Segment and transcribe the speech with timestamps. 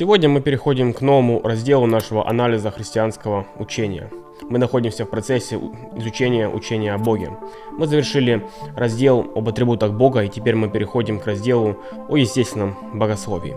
[0.00, 4.10] Сегодня мы переходим к новому разделу нашего анализа христианского учения.
[4.48, 5.60] Мы находимся в процессе
[5.94, 7.32] изучения учения о Боге.
[7.76, 8.42] Мы завершили
[8.74, 11.76] раздел об атрибутах Бога, и теперь мы переходим к разделу
[12.08, 13.56] о естественном богословии.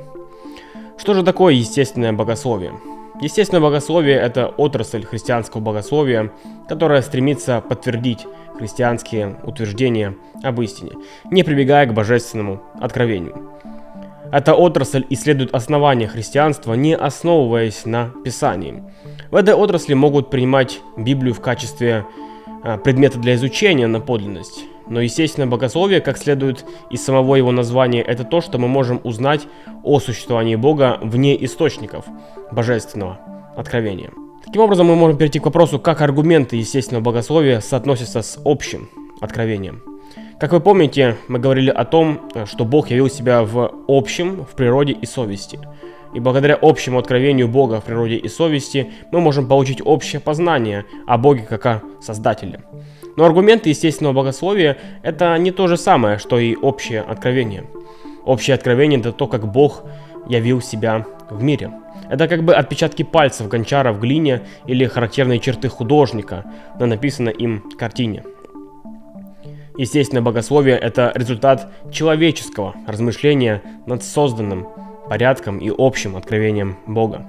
[0.98, 2.73] Что же такое естественное богословие?
[3.21, 6.34] Естественное богословие– это отрасль христианского богословия,
[6.68, 10.91] которая стремится подтвердить христианские утверждения об истине,
[11.32, 13.54] не прибегая к божественному откровению.
[14.33, 18.83] Эта отрасль исследует основания христианства, не основываясь на Писании.
[19.29, 22.07] В этой отрасли могут принимать Библию в качестве
[22.64, 24.64] а, предмета для изучения на подлинность.
[24.88, 29.41] Но, естественно, богословие, как следует из самого его названия, это то, что мы можем узнать
[29.83, 32.05] о существовании Бога вне источников
[32.52, 33.19] божественного
[33.55, 34.09] откровения.
[34.44, 38.89] Таким образом, мы можем перейти к вопросу, как аргументы естественного богословия соотносятся с общим
[39.22, 39.92] откровением.
[40.39, 44.94] Как вы помните, мы говорили о том, что Бог явил себя в общем, в природе
[44.94, 45.59] и совести.
[46.13, 51.17] И благодаря общему откровению Бога в природе и совести мы можем получить общее познание о
[51.17, 52.61] Боге как о Создателе.
[53.16, 57.65] Но аргументы естественного богословия– это не то же самое, что и общее откровение.
[58.25, 59.83] Общее откровение– это то, как Бог
[60.27, 61.71] явил себя в мире.
[62.09, 66.43] Это как бы отпечатки пальцев гончара в глине или характерные черты художника
[66.80, 68.23] на написанной им картине–
[69.77, 74.67] Естественно, богословие– это результат человеческого размышления над созданным
[75.09, 77.25] порядком и общим откровением Бога.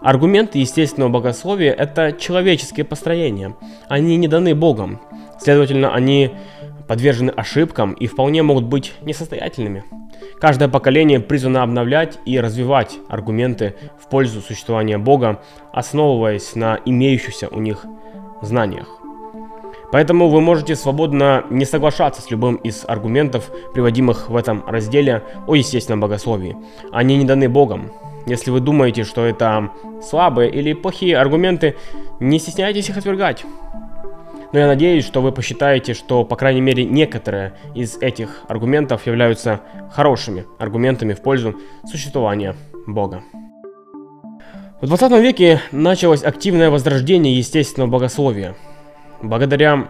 [0.00, 3.54] Аргументы естественного богословия– это человеческие построения.
[3.88, 5.00] Они не даны Богом.
[5.40, 6.30] Следовательно, они
[6.86, 9.84] подвержены ошибкам и вполне могут быть несостоятельными.
[10.40, 17.60] Каждое поколение призвано обновлять и развивать аргументы в пользу существования Бога, основываясь на имеющихся у
[17.60, 17.84] них
[18.40, 18.97] знаниях.
[19.90, 25.54] Поэтому вы можете свободно не соглашаться с любым из аргументов, приводимых в этом разделе о
[25.54, 26.56] естественном богословии.
[26.92, 27.90] Они не даны Богом.
[28.26, 29.70] Если вы думаете, что это
[30.02, 31.76] слабые или плохие аргументы,
[32.20, 33.46] не стесняйтесь их отвергать.
[34.52, 39.60] Но я надеюсь, что вы посчитаете, что, по крайней мере, некоторые из этих аргументов являются
[39.90, 41.54] хорошими аргументами в пользу
[41.86, 42.54] существования
[42.86, 43.22] Бога.
[44.82, 48.54] В 20 веке началось активное возрождение естественного богословия–
[49.22, 49.88] Благодаря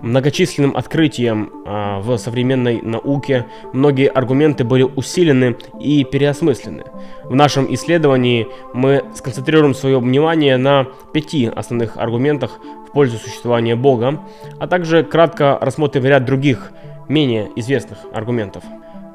[0.00, 6.84] многочисленным открытиям э, в современной науке многие аргументы были усилены и переосмыслены.
[7.24, 14.20] В нашем исследовании мы сконцентрируем свое внимание на пяти основных аргументах в пользу существования Бога,
[14.58, 16.72] а также кратко рассмотрим ряд других,
[17.08, 18.64] менее известных аргументов.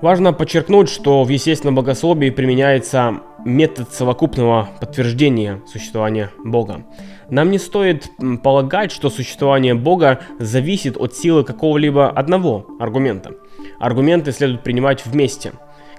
[0.02, 6.84] Важно подчеркнуть, что в естественном богословии применяется метод совокупного подтверждения существования Бога.
[7.32, 8.12] Нам не стоит
[8.44, 13.32] полагать, что существование Бога зависит от силы какого-либо одного аргумента.
[13.80, 15.54] Аргументы следует принимать вместе.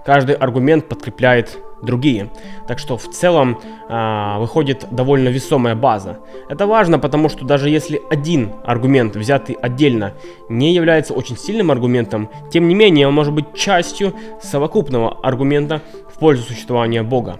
[0.04, 2.30] Каждый аргумент подкрепляет другие.
[2.68, 6.18] Так что в целом э, выходит довольно весомая база.
[6.50, 10.12] Это важно, потому что даже если один аргумент, взятый отдельно,
[10.50, 14.12] не является очень сильным аргументом, тем не менее он может быть частью
[14.42, 15.80] совокупного аргумента
[16.14, 17.38] в пользу существования Бога.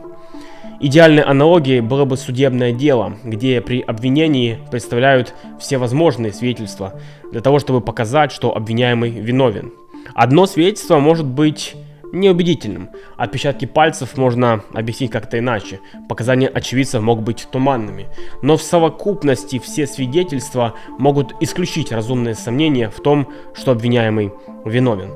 [0.85, 7.01] Идеальной аналогией было бы судебное дело, где при обвинении представляют все возможные свидетельства
[7.31, 9.73] для того, чтобы показать, что обвиняемый виновен.
[10.13, 11.77] Одно свидетельство может быть
[12.13, 12.91] неубедительным.
[13.17, 15.81] Отпечатки пальцев можно объяснить как-то иначе.
[16.09, 18.09] Показания очевидцев могут быть туманными.
[18.43, 24.33] Но в совокупности все свидетельства могут исключить разумные сомнения в том, что обвиняемый
[24.65, 25.11] виновен.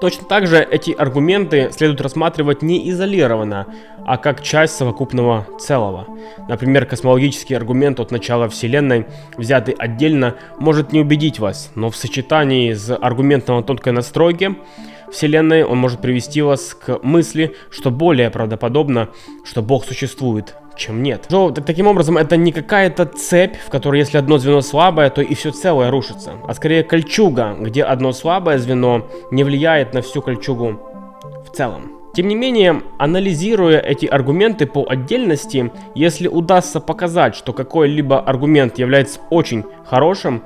[0.00, 3.66] Точно так же эти аргументы следует рассматривать не изолированно,
[4.04, 6.06] а как часть совокупного целого.
[6.48, 12.72] Например, космологический аргумент от начала Вселенной, взятый отдельно, может не убедить вас, но в сочетании
[12.72, 14.56] с аргументом о тонкой настройке
[15.12, 19.10] Вселенной, он может привести вас к мысли, что более правдоподобно,
[19.44, 21.26] что Бог существует, чем нет.
[21.30, 25.34] Но, таким образом, это не какая-то цепь, в которой если одно звено слабое, то и
[25.34, 30.80] все целое рушится, а скорее кольчуга, где одно слабое звено не влияет на всю кольчугу
[31.46, 31.92] в целом.
[32.14, 39.20] Тем не менее, анализируя эти аргументы по отдельности, если удастся показать, что какой-либо аргумент является
[39.30, 40.42] очень хорошим,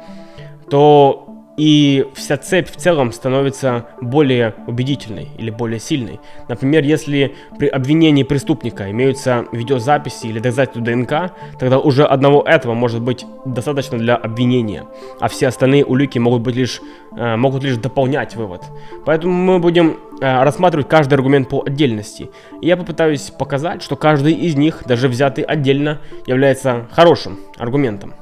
[0.71, 1.25] то
[1.56, 6.20] и вся цепь в целом становится более убедительной или более сильной.
[6.49, 13.03] Например, если при обвинении преступника имеются видеозаписи или доказательства ДНК, тогда уже одного этого может
[13.03, 14.85] быть достаточно для обвинения,
[15.20, 16.81] а все остальные улики могут, быть лишь,
[17.17, 18.62] э, могут лишь дополнять вывод.
[19.05, 22.31] Поэтому мы будем э, рассматривать каждый аргумент по отдельности.
[22.61, 28.14] Я попытаюсь показать, что каждый из них, даже взятый отдельно, является хорошим аргументом.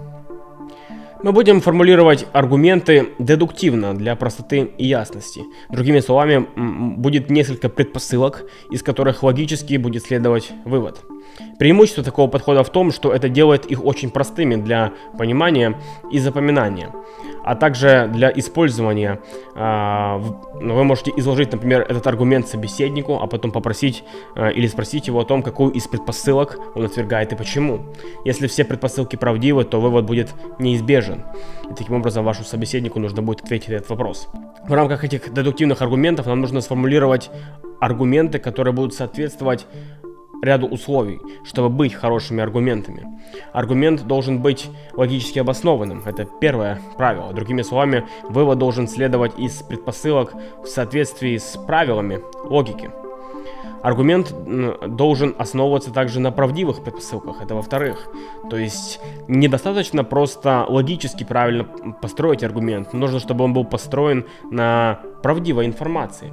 [1.24, 5.40] Мы будем формулировать аргументы дедуктивно для простоты и ясности.
[5.70, 6.46] Другими словами,
[6.98, 11.00] будет несколько предпосылок, из которых логически будет следовать вывод.
[11.58, 15.78] Преимущество такого подхода в том, что это делает их очень простыми для понимания
[16.10, 16.92] и запоминания,
[17.44, 19.20] а также для использования.
[19.54, 20.18] А,
[20.54, 24.04] вы можете изложить, например, этот аргумент собеседнику, а потом попросить
[24.34, 27.80] а, или спросить его о том, какую из предпосылок он отвергает и почему.
[28.24, 31.24] Если все предпосылки правдивы, то вывод будет неизбежен.
[31.70, 34.28] И таким образом вашему собеседнику нужно будет ответить на этот вопрос.
[34.66, 37.30] В рамках этих дедуктивных аргументов нам нужно сформулировать
[37.80, 39.66] аргументы, которые будут соответствовать
[40.44, 43.06] ряду условий, чтобы быть хорошими аргументами.
[43.52, 47.32] Аргумент должен быть логически обоснованным, это первое правило.
[47.32, 52.90] Другими словами, вывод должен следовать из предпосылок в соответствии с правилами логики.
[53.82, 54.34] Аргумент
[54.96, 58.08] должен основываться также на правдивых предпосылках, это во-вторых.
[58.48, 58.98] То есть
[59.28, 61.64] недостаточно просто логически правильно
[62.00, 66.32] построить аргумент, нужно, чтобы он был построен на правдивой информации.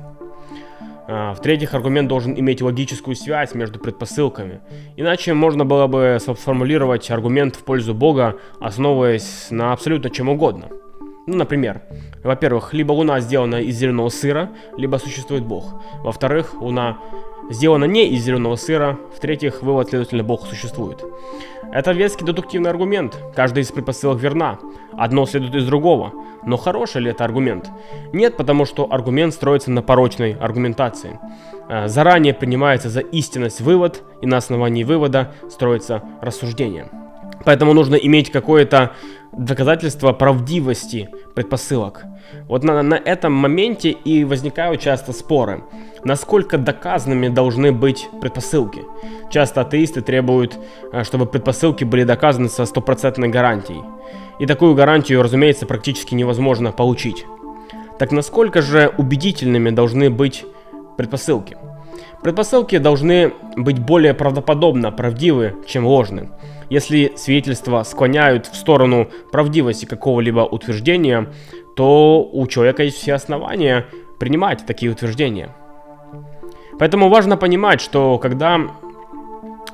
[1.07, 4.61] А, в-третьих, аргумент должен иметь логическую связь между предпосылками.
[4.97, 10.69] Иначе можно было бы сформулировать аргумент в пользу Бога, основываясь на абсолютно чем угодно.
[11.27, 11.81] Ну, например,
[12.23, 15.81] во-первых, либо Луна сделана из зеленого сыра, либо существует Бог.
[16.03, 16.97] Во-вторых, Луна
[17.51, 18.97] сделана не из зеленого сыра.
[19.15, 21.03] В-третьих, вывод, следовательно, Бог существует.
[21.71, 23.17] Это веский дедуктивный аргумент.
[23.35, 24.59] Каждая из предпосылок верна.
[24.97, 26.11] Одно следует из другого.
[26.43, 27.69] Но хороший ли это аргумент?
[28.11, 31.19] Нет, потому что аргумент строится на порочной аргументации.
[31.69, 36.89] Э, заранее принимается за истинность вывод, и на основании вывода строится рассуждение.
[37.45, 38.91] Поэтому нужно иметь какое-то
[39.31, 42.03] доказательство правдивости предпосылок.
[42.47, 45.63] Вот на, на этом моменте и возникают часто споры.
[46.03, 48.81] Насколько доказанными должны быть предпосылки?
[49.29, 50.57] Часто атеисты требуют,
[50.91, 53.81] э, чтобы предпосылки были доказаны со стопроцентной гарантией.
[54.39, 57.25] И такую гарантию, разумеется, практически невозможно получить.
[57.99, 60.43] Так насколько же убедительными должны быть
[60.97, 61.55] предпосылки?
[62.23, 66.29] Предпосылки должны быть более правдоподобно правдивы, чем ложны.
[66.71, 71.27] Если свидетельства склоняют в сторону правдивости какого-либо утверждения,
[71.75, 73.87] то у человека есть все основания
[74.19, 75.53] принимать такие утверждения.
[76.79, 78.71] Поэтому важно понимать, что когда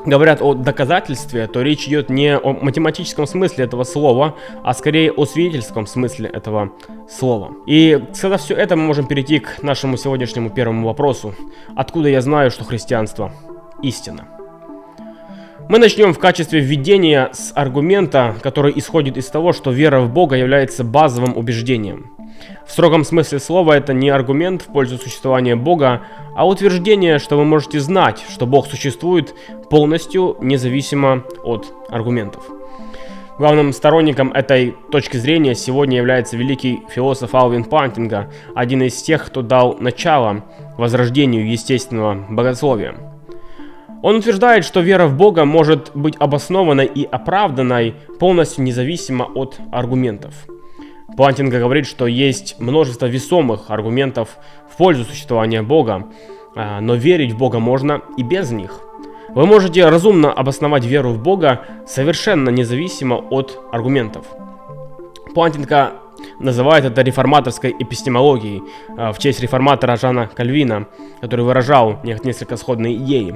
[0.07, 4.33] говорят о доказательстве, то речь идет не о математическом смысле этого слова,
[4.63, 6.71] а скорее о свидетельском смысле этого
[7.07, 7.53] слова.
[7.67, 11.35] И сказав все это, мы можем перейти к нашему сегодняшнему первому вопросу.
[11.75, 13.31] Откуда я знаю, что христианство
[13.83, 14.36] истина?
[15.69, 20.37] Мы начнем в качестве введения с аргумента, который исходит из того, что вера в Бога
[20.37, 22.11] является базовым убеждением.
[22.65, 26.03] В строгом смысле слова это не аргумент в пользу существования Бога,
[26.37, 29.35] а утверждение, что вы можете знать, что Бог существует
[29.69, 32.43] полностью независимо от аргументов.
[33.37, 39.41] Главным сторонником этой точки зрения сегодня является великий философ Алвин Пантинга, один из тех, кто
[39.41, 40.45] дал начало
[40.77, 43.16] возрождению естественного богословия.
[44.01, 50.33] Он утверждает, что вера в Бога может быть обоснованной и оправданной полностью независимо от аргументов.
[51.15, 54.37] Плантинга говорит, что есть множество весомых аргументов
[54.69, 56.07] в пользу существования Бога,
[56.55, 58.81] а, но верить в Бога можно и без них.
[59.29, 64.25] Вы можете разумно обосновать веру в Бога совершенно независимо от аргументов.
[65.33, 65.93] Плантинга
[66.39, 68.63] называет это реформаторской эпистемологией
[68.97, 70.87] а, в честь реформатора Жана Кальвина,
[71.21, 73.35] который выражал несколько сходные идеи.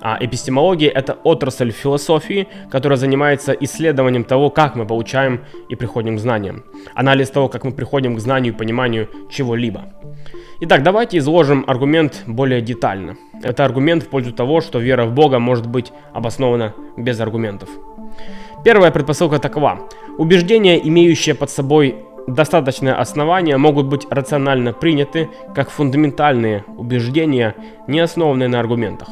[0.00, 6.20] А эпистемология– это отрасль философии, которая занимается исследованием того, как мы получаем и приходим к
[6.20, 6.64] знаниям.
[6.94, 9.84] Анализ того, как мы приходим к знанию и пониманию чего-либо.
[10.60, 13.16] Итак, давайте изложим аргумент более детально.
[13.42, 17.68] Это аргумент в пользу того, что вера в Бога может быть обоснована без аргументов.
[18.64, 19.88] Первая предпосылка такова.
[20.18, 27.54] Убеждения, имеющие под собой достаточное основание могут быть рационально приняты как фундаментальные убеждения,
[27.86, 29.08] не основанные на аргументах.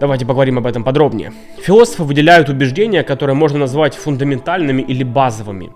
[0.00, 1.32] Давайте поговорим об этом подробнее.
[1.60, 5.70] Философы выделяют убеждения, которые можно назвать фундаментальными или базовыми.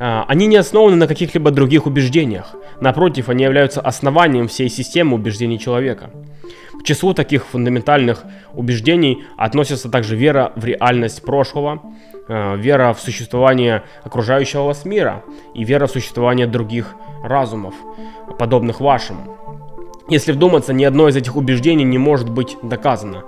[0.00, 2.56] А, они не основаны на каких-либо других убеждениях.
[2.80, 6.10] Напротив, они являются основанием всей системы убеждений человека.
[6.80, 11.82] К числу таких фундаментальных убеждений относятся также вера в реальность прошлого,
[12.28, 17.74] вера в существование окружающего вас мира и вера в существование других разумов,
[18.38, 19.36] подобных вашему.
[20.08, 23.24] Если вдуматься, ни одно из этих убеждений не может быть доказано.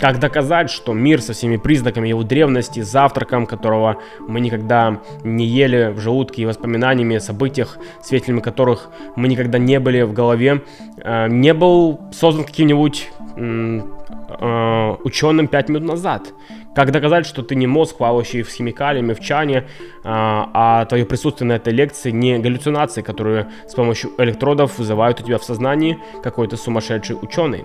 [0.00, 5.92] Как доказать, что мир со всеми признаками его древности, завтраком, которого мы никогда не ели
[5.92, 10.62] в желудке и воспоминаниями о событиях, свидетелями которых мы никогда не были в голове,
[10.96, 16.32] э, не был создан каким-нибудь э, ученым 5 минут назад,
[16.74, 19.66] Как доказать, что ты не мозг, плавающий с химикалиями в чане,
[20.04, 25.24] а, а твое присутствие на этой лекции не галлюцинации, которые с помощью электродов вызывают у
[25.24, 27.64] тебя в сознании какой-то сумасшедший ученый?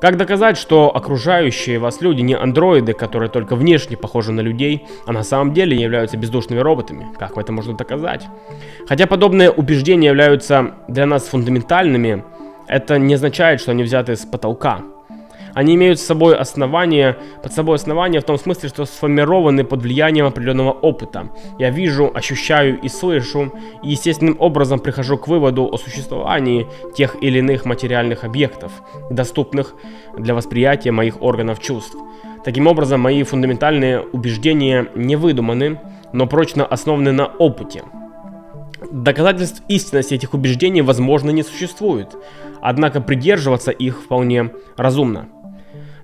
[0.00, 5.12] Как доказать, что окружающие вас люди не андроиды, которые только внешне похожи на людей, а
[5.12, 7.06] на самом деле являются бездушными роботами?
[7.18, 8.26] Как это можно доказать?
[8.86, 12.24] Хотя подобные убеждения являются для нас фундаментальными,
[12.66, 14.82] это не означает, что они взяты с потолка.
[15.56, 20.26] Они имеют с собой основания, под собой основания в том смысле, что сформированы под влиянием
[20.26, 21.30] определенного опыта.
[21.58, 23.50] Я вижу, ощущаю и слышу,
[23.82, 28.70] и естественным образом прихожу к выводу о существовании тех или иных материальных объектов,
[29.08, 29.74] доступных
[30.18, 31.96] для восприятия моих органов чувств.
[32.44, 35.80] Таким образом, мои фундаментальные убеждения не выдуманы,
[36.12, 37.82] но прочно основаны на опыте.
[38.92, 42.14] Доказательств истинности этих убеждений, возможно, не существует,
[42.60, 45.28] однако придерживаться их вполне разумно.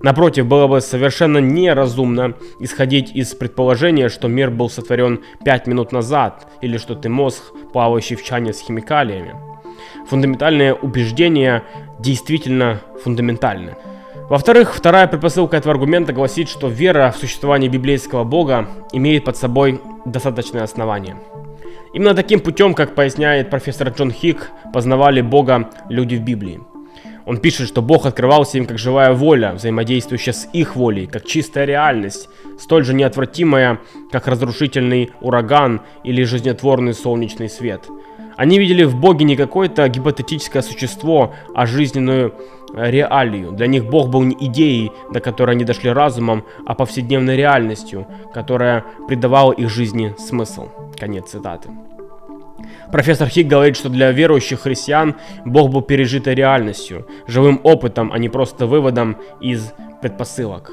[0.03, 6.45] Напротив, было бы совершенно неразумно исходить из предположения, что мир был сотворен 5 минут назад,
[6.61, 7.41] или что ты мозг,
[7.71, 9.33] плавающий в чане с химикалиями.
[10.09, 11.63] Фундаментальные убеждения
[11.99, 13.77] действительно фундаментальны.
[14.29, 19.79] Во-вторых, вторая предпосылка этого аргумента гласит, что вера в существование библейского бога имеет под собой
[20.03, 21.15] достаточное основание.
[21.93, 26.59] Именно таким путем, как поясняет профессор Джон Хик, познавали Бога люди в Библии.
[27.25, 31.65] Он пишет, что Бог открывался им как живая воля, взаимодействующая с их волей, как чистая
[31.65, 33.79] реальность, столь же неотвратимая,
[34.11, 37.87] как разрушительный ураган или жизнетворный солнечный свет.
[38.35, 42.33] Они видели в Боге не какое-то гипотетическое существо, а жизненную
[42.73, 43.51] э, реалию.
[43.51, 48.85] Для них Бог был не идеей, до которой они дошли разумом, а повседневной реальностью, которая
[49.07, 50.69] придавала их жизни смысл.
[50.97, 51.69] Конец цитаты.
[52.91, 55.15] Профессор Хиг говорит, что для верующих христиан
[55.45, 60.71] Бог был пережитой реальностью, живым опытом, а не просто выводом из предпосылок.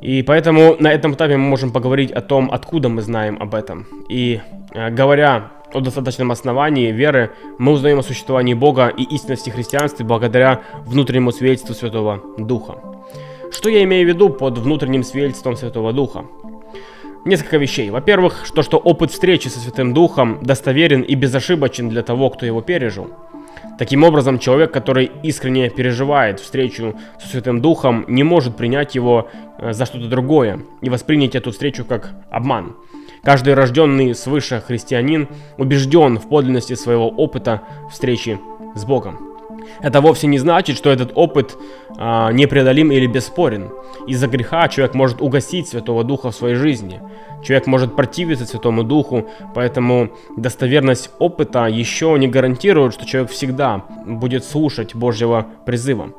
[0.00, 3.86] И поэтому на этом этапе мы можем поговорить о том, откуда мы знаем об этом.
[4.08, 4.40] И
[4.72, 10.60] э, говоря о достаточном основании веры, мы узнаем о существовании Бога и истинности христианства благодаря
[10.84, 12.76] внутреннему свидетельству Святого Духа.
[13.50, 16.24] Что я имею в виду под внутренним свидетельством Святого Духа?
[17.26, 17.90] Несколько вещей.
[17.90, 22.60] Во-первых, что, что опыт встречи со Святым Духом достоверен и безошибочен для того, кто его
[22.60, 23.10] пережил.
[23.80, 29.28] Таким образом, человек, который искренне переживает встречу со Святым Духом, не может принять его
[29.58, 32.76] э, за что-то другое и воспринять эту встречу как обман.
[33.24, 35.26] Каждый рожденный свыше христианин
[35.58, 38.38] убежден в подлинности своего опыта встречи
[38.76, 39.35] с Богом.
[39.80, 41.56] Это вовсе не значит, что этот опыт
[41.98, 43.70] а, непреодолим или бесспорен.
[44.06, 47.00] Из-за греха человек может угасить Святого Духа в своей жизни.
[47.42, 54.44] Человек может противиться Святому Духу, поэтому достоверность опыта еще не гарантирует, что человек всегда будет
[54.44, 56.12] слушать Божьего призыва.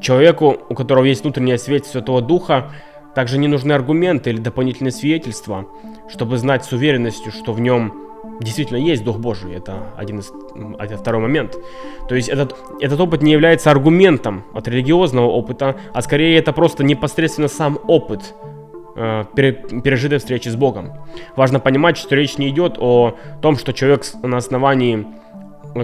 [0.00, 2.70] Человеку, у которого есть внутренняя свет Святого Духа,
[3.14, 5.66] также не нужны аргументы или дополнительные свидетельства,
[6.08, 8.05] чтобы знать с уверенностью, что в нем
[8.40, 9.54] действительно есть Дух Божий.
[9.54, 10.32] Это один из,
[10.78, 11.56] это второй момент.
[12.08, 16.84] То есть этот, этот опыт не является аргументом от религиозного опыта, а скорее это просто
[16.84, 18.34] непосредственно сам опыт
[18.96, 20.92] э, пережитой встречи с Богом.
[21.36, 25.06] Важно понимать, что речь не идет о том, что человек на основании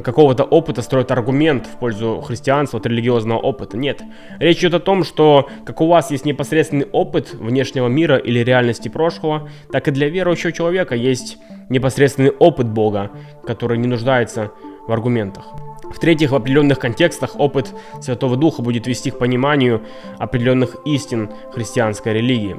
[0.00, 3.76] какого-то опыта строит аргумент в пользу христианства от религиозного опыта.
[3.76, 4.02] Нет.
[4.38, 8.88] Речь идет о том, что как у вас есть непосредственный опыт внешнего мира или реальности
[8.88, 13.10] прошлого, так и для верующего человека есть непосредственный опыт Бога,
[13.46, 14.52] который не нуждается
[14.86, 15.46] в аргументах.
[15.94, 19.82] В-третьих, в определенных контекстах опыт Святого Духа будет вести к пониманию
[20.18, 22.56] определенных истин христианской религии.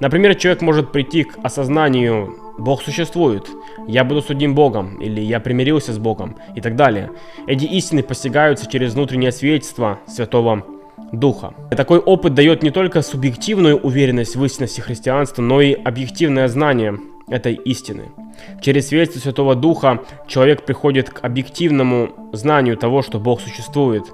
[0.00, 3.48] Например, человек может прийти к осознанию «Бог существует»,
[3.86, 7.10] «Я буду судим Богом» или «Я примирился с Богом» и так далее.
[7.46, 10.64] Эти истины постигаются через внутреннее свидетельство Святого
[11.12, 11.54] Духа.
[11.70, 16.98] Такой опыт дает не только субъективную уверенность в истинности христианства, но и объективное знание
[17.28, 18.12] этой истины.
[18.60, 24.04] Через свидетельство Святого Духа человек приходит к объективному знанию того, что Бог существует,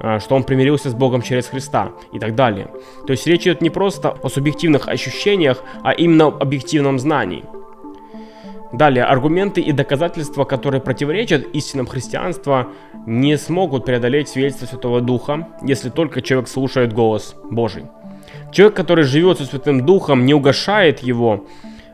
[0.00, 2.68] а, что он примирился с Богом через Христа и так далее.
[3.06, 7.44] То есть речь идет не просто о субъективных ощущениях, а именно об объективном знании.
[8.72, 12.68] Далее, аргументы и доказательства, которые противоречат истинам христианства,
[13.06, 17.84] не смогут преодолеть свидетельство Святого Духа, если только человек слушает голос Божий.
[18.50, 21.46] Человек, который живет со Святым Духом, не угошает его,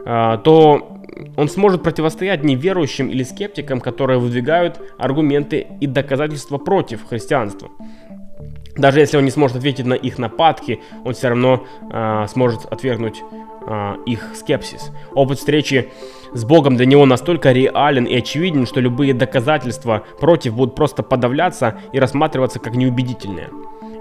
[0.05, 0.99] а, то
[1.37, 7.71] он сможет противостоять неверующим или скептикам, которые выдвигают аргументы и доказательства против христианства.
[8.77, 13.23] Даже если он не сможет ответить на их нападки, он все равно э, сможет отвергнуть
[13.69, 14.91] э, их скепсис.
[15.15, 15.91] Опыт встречи
[16.33, 21.79] с Богом для него настолько реален и очевиден, что любые доказательства против будут просто подавляться
[21.93, 23.51] и рассматриваться как неубедительные.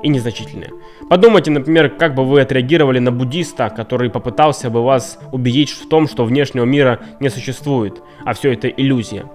[0.03, 0.71] и незначительные.
[1.09, 6.07] Подумайте, например, как бы вы отреагировали на буддиста, который попытался бы вас убедить в том,
[6.07, 9.25] что внешнего мира не существует, а все это иллюзия.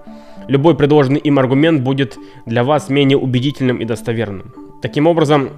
[0.47, 4.53] Любой предложенный им аргумент будет для вас менее убедительным и достоверным.
[4.81, 5.49] Таким образом,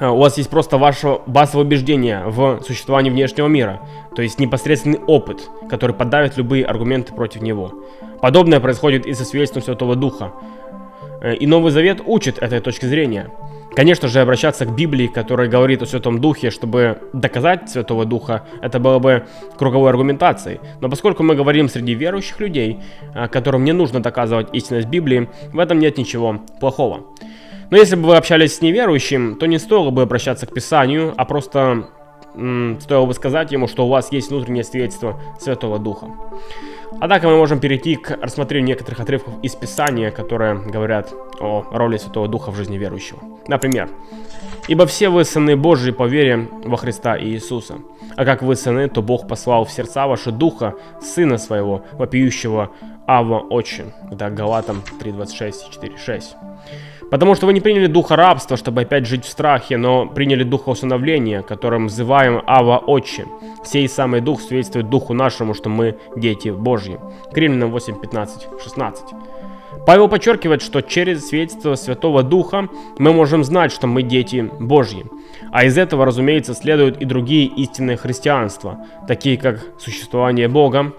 [0.00, 3.80] у вас есть просто ваше базовое убеждение в существовании внешнего мира,
[4.14, 7.72] то есть непосредственный опыт, который подавит любые аргументы против него.
[8.20, 10.32] Подобное происходит и со свидетельством Святого Духа.
[11.20, 13.30] Э, и Новый Завет учит этой точки зрения.
[13.74, 18.80] Конечно же, обращаться к Библии, которая говорит о Святом Духе, чтобы доказать Святого Духа, это
[18.80, 19.26] было бы
[19.56, 20.58] круговой аргументацией.
[20.80, 22.78] Но поскольку мы говорим среди верующих людей,
[23.14, 27.04] э, которым не нужно доказывать истинность Библии, в этом нет ничего плохого.
[27.70, 31.24] Но если бы вы общались с неверующим, то не стоило бы обращаться к Писанию, а
[31.24, 31.88] просто
[32.34, 36.06] м, стоило бы сказать ему, что у вас есть внутреннее свидетельство Святого Духа.
[37.00, 42.28] Однако мы можем перейти к рассмотрению некоторых отрывков из Писания, которые говорят о роли Святого
[42.28, 43.20] Духа в жизни верующего.
[43.46, 43.88] Например,
[44.68, 47.76] «Ибо все вы сыны Божьи по вере во Христа Иисуса.
[48.16, 52.70] А как вы сыны, то Бог послал в сердца ваши Духа, Сына Своего, вопиющего
[53.06, 53.94] Ава Отче».
[54.10, 56.22] Это Галатам 3.26 и 4.6.
[57.10, 60.68] Потому что вы не приняли духа рабства, чтобы опять жить в страхе, но приняли духа
[60.70, 63.26] усыновления, которым взываем Ава Отче.
[63.64, 66.98] Сей самый дух свидетельствует духу нашему, что мы дети Божьи.
[67.32, 69.04] К Римлянам 8, 15, 16.
[69.86, 75.06] Павел подчеркивает, что через свидетельство Святого Духа мы можем знать, что мы дети Божьи.
[75.50, 80.92] А из этого, разумеется, следуют и другие истинные христианства, такие как существование Бога,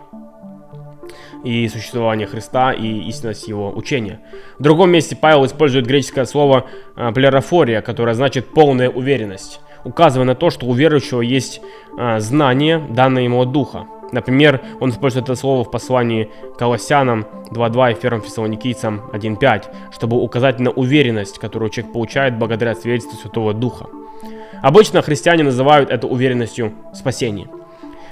[1.44, 4.20] и существование Христа и истинность его учения.
[4.58, 6.66] В другом месте Павел использует греческое слово
[6.96, 11.62] э, плерофория, которое значит полная уверенность, указывая на то, что у верующего есть
[11.98, 13.88] э, знание, данное ему от Духа.
[14.12, 20.60] Например, он использует это слово в послании Колоссянам 2.2 и 1 Фессалоникийцам 1.5, чтобы указать
[20.60, 23.86] на уверенность, которую человек получает благодаря свидетельству Святого Духа.
[24.62, 27.48] Обычно христиане называют это уверенностью спасения.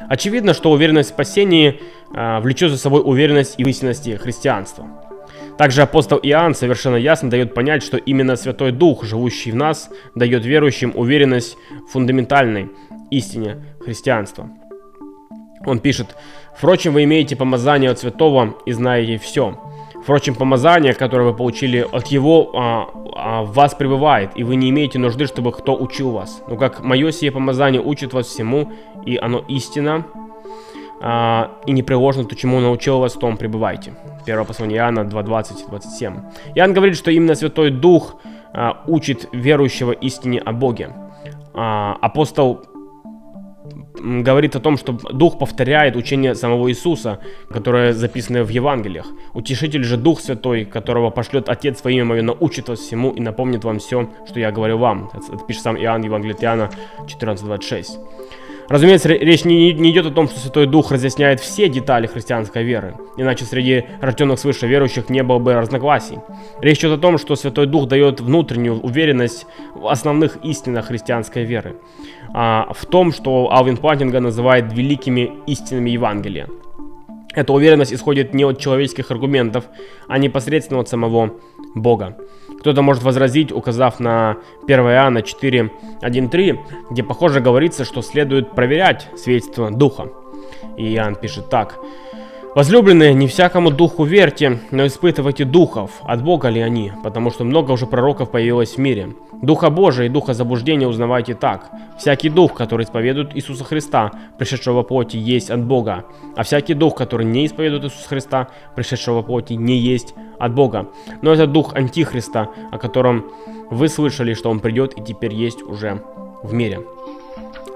[0.07, 1.81] Очевидно, что уверенность в спасении
[2.11, 4.87] влечет за собой уверенность и истинности христианства.
[5.57, 10.45] Также апостол Иоанн совершенно ясно дает понять, что именно Святой Дух, живущий в нас, дает
[10.45, 12.69] верующим уверенность в фундаментальной
[13.09, 14.49] истине христианства.
[15.65, 16.15] Он пишет,
[16.55, 19.59] «Впрочем, вы имеете помазание от святого и знаете все.
[20.03, 24.69] Впрочем, помазание, которое вы получили от Его, а, а, в вас пребывает, и вы не
[24.69, 26.41] имеете нужды, чтобы кто учил вас.
[26.47, 28.71] Но как мое сие помазание учит вас всему,
[29.05, 30.05] и оно истина,
[30.99, 33.93] а, и не приложено то, чему научил вас, том пребывайте.
[34.25, 36.53] Первое послание Иоанна 2.20-27.
[36.55, 38.15] Иоанн говорит, что именно Святой Дух
[38.53, 40.89] а, учит верующего истине о Боге.
[41.53, 42.65] А, апостол
[43.99, 49.05] говорит о том, что Дух повторяет учение самого Иисуса, которое записано в Евангелиях.
[49.33, 53.63] Утешитель же Дух Святой, которого пошлет Отец во имя Мое, научит вас всему и напомнит
[53.63, 55.09] вам все, что я говорю вам.
[55.13, 56.69] Это пишет сам Иоанн Евангелиана
[57.05, 57.85] 14.26.
[58.69, 62.95] Разумеется, речь не, не идет о том, что Святой Дух разъясняет все детали христианской веры,
[63.15, 66.19] иначе среди рожденных свыше верующих не было бы разногласий.
[66.61, 71.77] Речь идет о том, что Святой Дух дает внутреннюю уверенность в основных истинах христианской веры,
[72.33, 76.47] а, в том, что Алвин Платинга называет великими истинами Евангелия.
[77.33, 79.65] Эта уверенность исходит не от человеческих аргументов,
[80.07, 81.35] а непосредственно от самого
[81.75, 82.17] Бога.
[82.67, 89.07] Кто-то может возразить, указав на 1 Иоанна 4, 1, где похоже говорится, что следует проверять
[89.15, 90.09] свидетельство Духа.
[90.75, 91.79] И Иоанн пишет так.
[92.55, 97.71] Возлюбленные, не всякому духу верьте, но испытывайте духов, от Бога ли они, потому что много
[97.71, 99.09] уже пророков появилось в мире.
[99.41, 101.69] Духа Божия и Духа заблуждения узнавайте так.
[101.99, 106.05] Всякий дух, который исповедует Иисуса Христа, пришедшего во плоти, есть от Бога,
[106.35, 110.87] а всякий дух, который не исповедует Иисуса Христа, пришедшего во плоти, не есть от Бога.
[111.21, 113.31] Но это дух Антихриста, о котором
[113.69, 116.01] вы слышали, что он придет и теперь есть уже
[116.41, 116.81] в мире.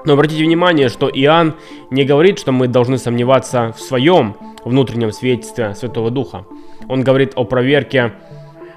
[0.05, 1.55] Но обратите внимание, что Иоанн
[1.89, 4.35] не говорит, что мы должны сомневаться в своем
[4.65, 6.45] внутреннем свидетельстве Святого Духа.
[6.87, 8.13] Он говорит о проверке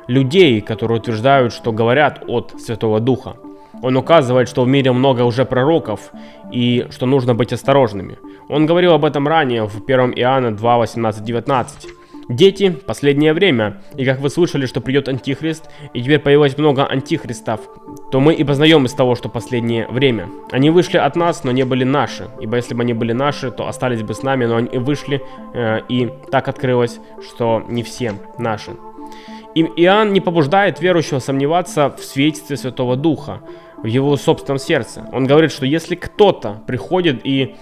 [0.06, 3.36] людей, которые утверждают, что говорят от Святого Духа.
[3.82, 6.12] Он указывает, что в мире много уже пророков
[6.52, 8.18] и что нужно быть осторожными.
[8.48, 11.88] Он говорил об этом ранее в 1 Иоанна 2, 18, 19.
[12.28, 17.60] Дети, последнее время, и как вы слышали, что придет Антихрист, и теперь появилось много Антихристов,
[18.10, 20.28] то мы и познаем из того, что последнее время.
[20.50, 23.68] Они вышли от нас, но не были наши, ибо если бы они были наши, то
[23.68, 28.72] остались бы с нами, но они вышли, э, и так открылось, что не все наши.
[29.54, 33.40] И Иоанн не побуждает верующего сомневаться в свидетельстве Святого Духа,
[33.84, 35.06] в его собственном сердце.
[35.12, 37.54] Он говорит, что если кто-то приходит и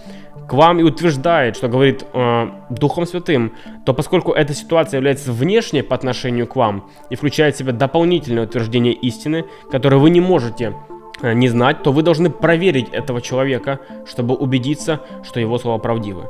[0.49, 3.53] к вам и утверждает, что говорит э, Духом Святым,
[3.85, 8.45] то поскольку эта ситуация является внешней по отношению к вам и включает в себя дополнительное
[8.45, 10.75] утверждение истины, которое вы не можете
[11.23, 16.29] э, не знать, то вы должны проверить этого человека, чтобы убедиться, что его слова правдивы.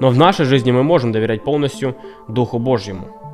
[0.00, 1.96] Но в нашей жизни мы можем доверять полностью
[2.28, 3.25] Духу Божьему.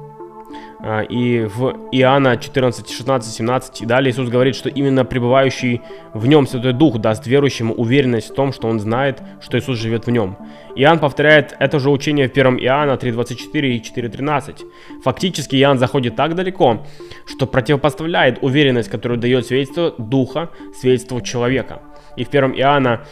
[0.85, 5.81] А, и в Иоанна 14, 16, 17 и далее Иисус говорит, что именно пребывающий
[6.12, 10.07] в нем Святой Дух даст верующему уверенность в том, что он знает, что Иисус живет
[10.07, 10.37] в нем.
[10.75, 14.64] Иоанн повторяет это же учение в 1 Иоанна 3.24 и 4.13.
[15.05, 16.85] Фактически Иоанн заходит так далеко,
[17.27, 21.83] что противопоставляет уверенность, которую дает свидетельство Духа, свидетельству человека.
[22.16, 23.05] И в 1 Иоанна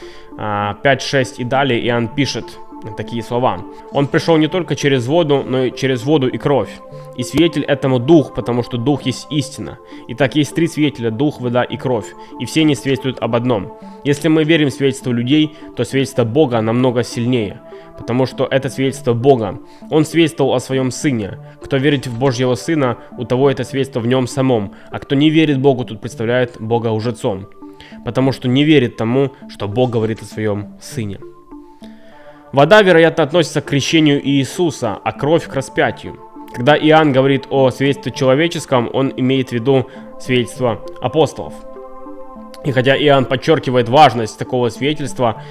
[0.83, 2.47] 5, 6 и далее Иоанн пишет
[2.97, 3.61] такие слова.
[3.93, 6.71] Он пришел не только через воду, но и через воду и кровь.
[7.17, 9.79] И свидетель этому дух, потому что дух есть истина.
[10.09, 12.07] И так есть три свидетеля, дух, вода и кровь.
[12.41, 13.79] И все они свидетельствуют об одном.
[14.05, 17.61] Если мы верим в свидетельство людей, то свидетельство Бога намного сильнее.
[17.99, 19.59] Потому что это свидетельство Бога.
[19.91, 21.39] Он свидетельствовал о своем Сыне.
[21.63, 24.73] Кто верит в Божьего Сына, у того это свидетельство в нем самом.
[24.91, 27.49] А кто не верит Богу, тут представляет Бога лжецом.
[28.05, 31.19] Потому что не верит тому, что Бог говорит о своем Сыне.
[32.53, 36.19] Вода, вероятно, относится к крещению Иисуса, а кровь к распятию.
[36.53, 39.87] Когда Иоанн говорит о свидетельстве человеческом, он имеет в виду
[40.19, 41.55] свидетельство апостолов.
[42.65, 45.43] И хотя Иоанн подчеркивает важность такого свидетельства,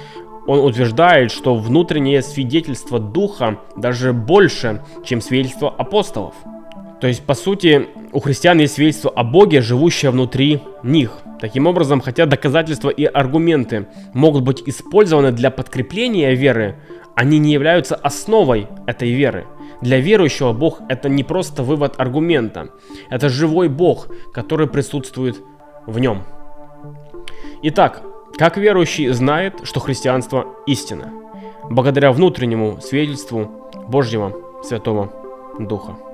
[0.46, 6.34] он утверждает, что внутреннее свидетельство Духа даже больше, чем свидетельство апостолов.
[7.00, 11.18] То есть, по сути, у христиан есть свидетельство о Боге, живущее внутри них.
[11.40, 16.76] Таким образом, хотя доказательства и аргументы могут быть использованы для подкрепления веры,
[17.16, 19.46] они не являются основой этой веры.
[19.80, 22.68] Для верующего Бог это не просто вывод аргумента,
[23.08, 25.40] это живой Бог, который присутствует
[25.86, 26.24] в нем.
[27.62, 28.02] Итак,
[28.36, 31.10] как верующий знает, что христианство истина?
[31.70, 35.12] Благодаря внутреннему свидетельству Божьего Святого
[35.58, 36.09] Духа.